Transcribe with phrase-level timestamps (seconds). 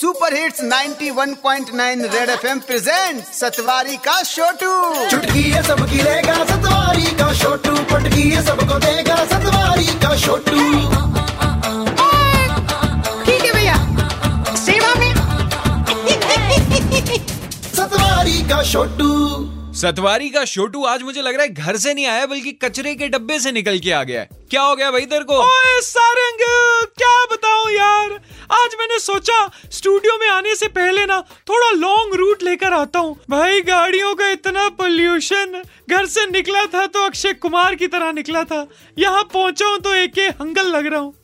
[0.00, 4.72] Super hits 91.9 red FM present Satwari का छोटू
[5.10, 10.58] चुटकी है सबकी लेगा सतवारी का छोटू पटकी है सबको देगा सतवारी का छोटू
[13.24, 13.76] ठीक है भैया।
[14.56, 15.14] सेवा में।
[17.76, 19.10] सतवारी का छोटू
[19.74, 23.08] सतवारी का छोटू आज मुझे लग रहा है घर से नहीं आया बल्कि कचरे के
[23.08, 25.34] डब्बे से निकल के आ गया है। क्या हो गया भाई तेरे को?
[25.34, 26.85] ओए सारंग!
[28.86, 29.36] मैंने सोचा
[29.72, 34.28] स्टूडियो में आने से पहले ना, थोड़ा लॉन्ग रूट लेकर आता हूँ। भाई, गाड़ियों का
[34.30, 38.66] इतना पोल्यूशन घर से निकला था तो अक्षय कुमार की तरह निकला था।
[38.98, 41.14] यहाँ पहुँचा हूँ तो एक हंगल लग रहा हूँ।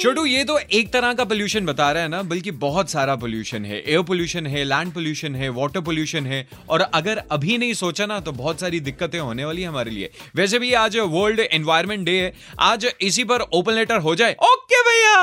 [0.00, 3.64] छोटू, ये तो एक तरह का पोल्यूशन बता रहा है ना, बल्कि बहुत सारा पोल्यूशन
[3.64, 8.06] है। एयर पोल्यूशन है लैंड पोल्यूशन है वाटर पोल्यूशन है। और अगर अभी नहीं सोचा
[8.06, 12.18] ना तो बहुत सारी दिक्कतें होने वाली हमारे लिए। वैसे भी आज वर्ल्ड एनवायरमेंट डे
[12.20, 15.18] है। आज इसी पर ओपन लेटर हो जाए। ओके भैया,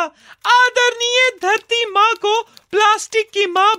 [0.47, 3.73] आदरणीय धरती माँ को प्लास्टिक की माँ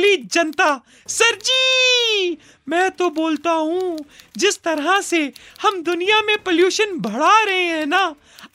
[0.00, 0.68] तुली जनता।
[1.08, 2.36] सर जी,
[2.68, 3.98] मैं तो बोलता हूँ,
[4.36, 5.20] जिस तरह से
[5.62, 8.02] हम दुनिया में पोल्यूशन बढ़ा रहे हैं ना,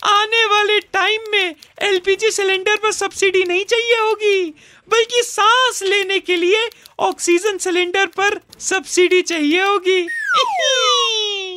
[0.06, 4.44] आने वाले टाइम में एलपीजी सिलेंडर पर सब्सिडी नहीं चाहिए होगी,
[4.88, 6.69] बल्कि सांस लेने के लिए
[7.02, 10.02] ऑक्सीजन सिलेंडर पर सब्सिडी चाहिए होगी।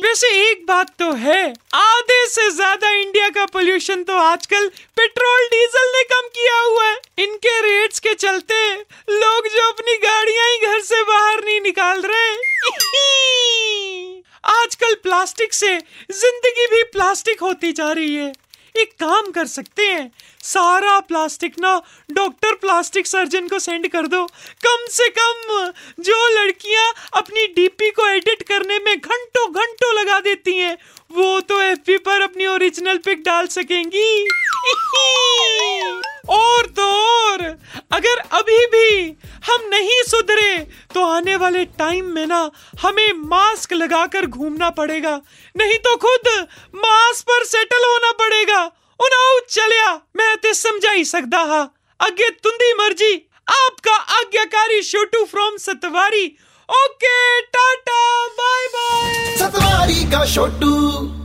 [0.09, 1.41] वैसे एक बात तो है।
[1.75, 6.95] आधे से ज़्यादा इंडिया का पोल्यूशन तो आजकल पेट्रोल, डीजल ने कम किया हुआ है।
[7.17, 8.55] इनके रेट्स के चलते
[9.11, 12.31] लोग जो अपनी गाड़ियाँ ही घर से बाहर नहीं निकाल रहे
[14.53, 15.77] आजकल प्लास्टिक से
[16.11, 18.31] ज़िंदगी भी प्लास्टिक होती जा रही है।
[18.79, 20.11] एक काम कर सकते हैं।
[20.43, 24.25] सारा प्लास्टिक ना डॉक्टर प्लास्टिक सर्जन को सेंड कर दो।
[24.65, 30.57] कम से कम जो लड़कियाँ अपनी डीपी को एडिट करने में घंटों घंटों लगा देती
[30.57, 30.77] हैं,
[31.11, 34.27] वो तो एफबी पर अपनी ओरिजिनल पिक डाल सकेंगी।
[36.29, 37.41] और तो और,
[37.91, 40.38] अगर अभी भी हम नहीं सुधरे
[41.09, 42.39] आने वाले टाइम में ना
[42.81, 45.15] हमें मास्क लगाकर घूमना पड़ेगा।
[45.55, 46.29] नहीं तो खुद
[46.75, 48.63] मास्क पर सेटल होना पड़ेगा।
[48.99, 51.61] उनाऊ चलिया मैं ते समझा ही सकता हा।
[51.99, 53.13] अगे तुंदी मर्ज़ी।
[53.47, 56.25] आपका आज्ञाकारी Chhotu from Satwari.
[56.69, 61.18] Okay tata bye bye Satwari का छोटू।